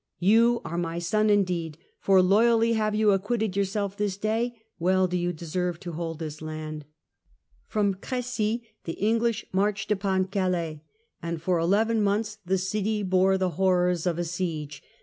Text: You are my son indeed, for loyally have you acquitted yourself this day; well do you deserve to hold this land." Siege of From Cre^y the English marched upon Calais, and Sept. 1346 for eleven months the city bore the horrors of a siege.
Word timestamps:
You 0.17 0.61
are 0.65 0.79
my 0.79 0.97
son 0.97 1.29
indeed, 1.29 1.77
for 1.99 2.23
loyally 2.23 2.73
have 2.73 2.95
you 2.95 3.11
acquitted 3.11 3.55
yourself 3.55 3.95
this 3.95 4.17
day; 4.17 4.55
well 4.79 5.05
do 5.05 5.15
you 5.15 5.31
deserve 5.31 5.79
to 5.81 5.91
hold 5.91 6.17
this 6.17 6.41
land." 6.41 6.81
Siege 6.81 7.65
of 7.67 7.71
From 7.71 7.93
Cre^y 7.93 8.61
the 8.85 8.93
English 8.93 9.45
marched 9.53 9.91
upon 9.91 10.25
Calais, 10.25 10.81
and 11.21 11.37
Sept. 11.39 11.45
1346 11.45 11.45
for 11.45 11.59
eleven 11.59 12.01
months 12.01 12.37
the 12.43 12.57
city 12.57 13.03
bore 13.03 13.37
the 13.37 13.57
horrors 13.61 14.07
of 14.07 14.17
a 14.17 14.23
siege. 14.23 14.81